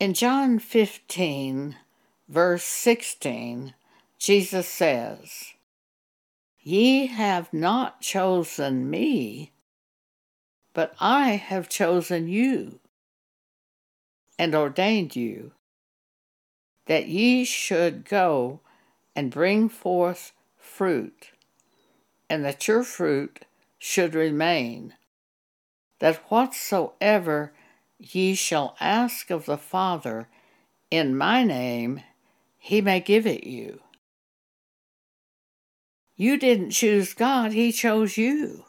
[0.00, 1.74] In John 15,
[2.28, 3.74] verse 16,
[4.16, 5.54] Jesus says,
[6.60, 9.50] Ye have not chosen me,
[10.72, 12.78] but I have chosen you
[14.38, 15.50] and ordained you
[16.86, 18.60] that ye should go
[19.16, 21.32] and bring forth fruit,
[22.30, 23.46] and that your fruit
[23.80, 24.94] should remain,
[25.98, 27.52] that whatsoever
[27.98, 30.28] ye shall ask of the Father
[30.90, 32.02] in my name,
[32.58, 33.80] he may give it you.
[36.16, 38.64] You didn't choose God, he chose you.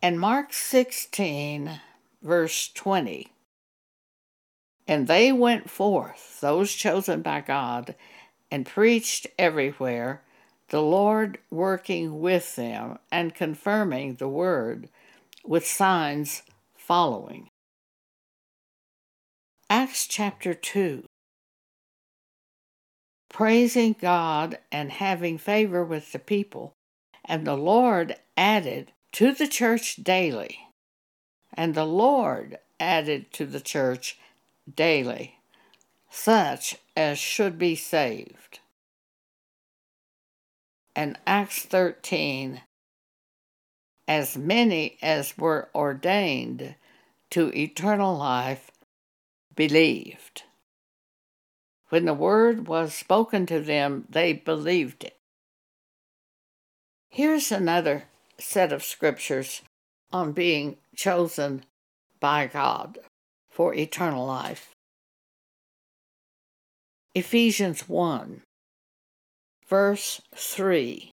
[0.00, 1.80] And Mark 16,
[2.22, 3.28] verse 20.
[4.88, 7.94] And they went forth, those chosen by God,
[8.50, 10.22] and preached everywhere,
[10.70, 14.88] the Lord working with them and confirming the word
[15.44, 16.42] with signs
[16.86, 17.48] following.
[19.70, 21.04] Acts chapter 2
[23.30, 26.74] Praising God and having favor with the people,
[27.24, 30.58] and the Lord added to the church daily,
[31.54, 34.18] and the Lord added to the church
[34.74, 35.38] daily
[36.12, 38.60] such as should be saved.
[40.94, 42.60] And Acts 13
[44.08, 46.74] as many as were ordained
[47.30, 48.70] to eternal life
[49.54, 50.42] believed.
[51.88, 55.16] When the word was spoken to them, they believed it.
[57.10, 58.04] Here's another
[58.38, 59.62] set of scriptures
[60.10, 61.64] on being chosen
[62.20, 62.98] by God
[63.50, 64.74] for eternal life.
[67.14, 68.40] Ephesians 1,
[69.68, 71.11] verse 3.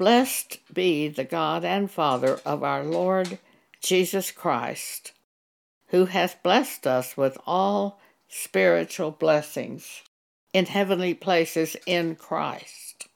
[0.00, 3.38] Blessed be the God and Father of our Lord
[3.82, 5.12] Jesus Christ,
[5.88, 10.00] who hath blessed us with all spiritual blessings
[10.54, 13.08] in heavenly places in Christ,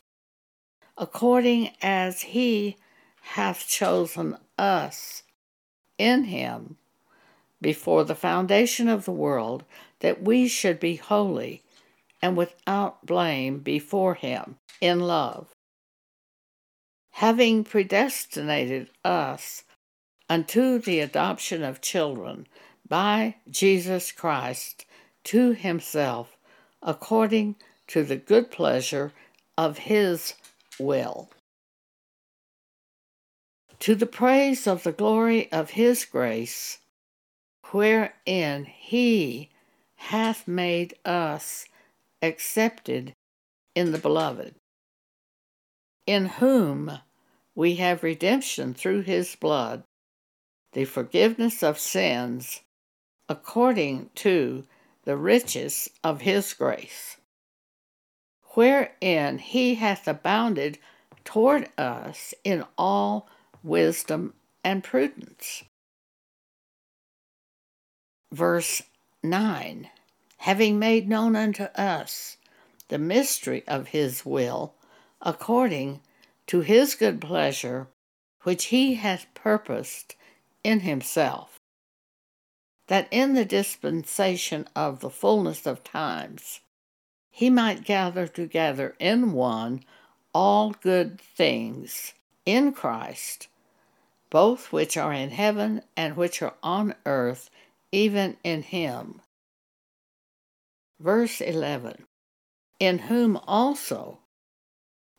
[0.98, 2.76] according as he
[3.22, 5.22] hath chosen us
[5.96, 6.76] in him
[7.62, 9.64] before the foundation of the world
[10.00, 11.62] that we should be holy
[12.20, 15.53] and without blame before him in love,
[17.24, 19.64] having predestinated us
[20.28, 22.46] unto the adoption of children
[22.86, 24.84] by Jesus Christ
[25.24, 26.36] to himself,
[26.82, 29.10] according to the good pleasure
[29.56, 30.34] of his
[30.78, 31.30] will.
[33.78, 36.76] To the praise of the glory of his grace,
[37.70, 39.48] wherein he
[39.96, 41.64] hath made us
[42.20, 43.14] accepted
[43.74, 44.56] in the beloved,
[46.06, 46.98] in whom
[47.54, 49.84] we have redemption through his blood,
[50.72, 52.60] the forgiveness of sins,
[53.28, 54.64] according to
[55.04, 57.16] the riches of his grace,
[58.54, 60.78] wherein he hath abounded
[61.24, 63.28] toward us in all
[63.62, 65.64] wisdom and prudence.
[68.32, 68.82] Verse
[69.22, 69.88] 9
[70.38, 72.36] Having made known unto us
[72.88, 74.74] the mystery of his will,
[75.22, 76.00] according
[76.46, 77.88] to his good pleasure,
[78.42, 80.16] which he hath purposed
[80.62, 81.58] in himself,
[82.88, 86.60] that in the dispensation of the fullness of times
[87.30, 89.84] he might gather together in one
[90.32, 92.14] all good things
[92.46, 93.48] in Christ,
[94.30, 97.50] both which are in heaven and which are on earth,
[97.90, 99.20] even in him.
[101.00, 102.06] Verse 11
[102.78, 104.20] In whom also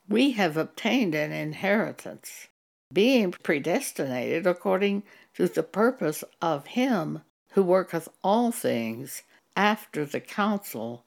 [0.08, 2.48] we have obtained an inheritance,
[2.94, 7.22] being predestinated according to the purpose of him
[7.52, 9.24] who worketh all things
[9.56, 11.06] after the counsel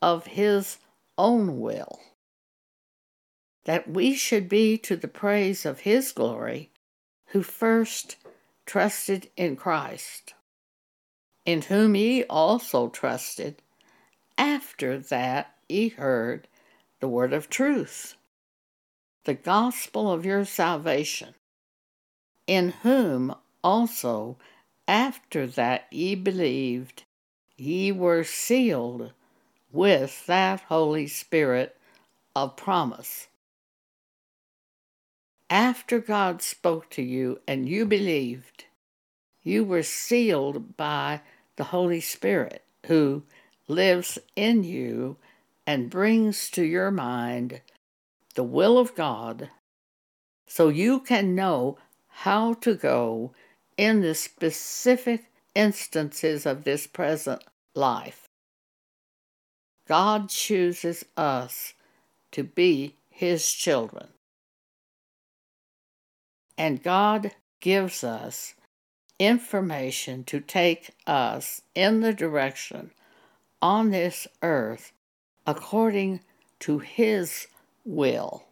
[0.00, 0.78] of his
[1.18, 2.00] own will,
[3.64, 6.70] that we should be to the praise of his glory,
[7.26, 8.16] who first
[8.64, 10.34] trusted in Christ,
[11.44, 13.60] in whom ye also trusted,
[14.38, 16.48] after that ye heard
[17.00, 18.14] the word of truth
[19.28, 21.34] the gospel of your salvation,
[22.46, 24.38] in whom also,
[24.88, 27.02] after that ye believed,
[27.54, 29.12] ye were sealed
[29.70, 31.76] with that Holy Spirit
[32.34, 33.26] of promise.
[35.50, 38.64] After God spoke to you and you believed,
[39.42, 41.20] you were sealed by
[41.56, 43.24] the Holy Spirit who
[43.66, 45.18] lives in you
[45.66, 47.60] and brings to your mind
[48.38, 49.50] the will of God
[50.46, 51.76] so you can know
[52.06, 53.32] how to go
[53.76, 55.24] in the specific
[55.56, 57.42] instances of this present
[57.74, 58.28] life.
[59.88, 61.74] God chooses us
[62.30, 64.06] to be His children.
[66.56, 68.54] And God gives us
[69.18, 72.92] information to take us in the direction
[73.60, 74.92] on this earth
[75.44, 76.20] according
[76.60, 77.48] to His
[77.88, 78.44] will.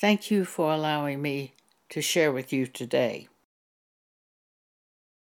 [0.00, 1.54] Thank you for allowing me
[1.90, 3.28] to share with you today.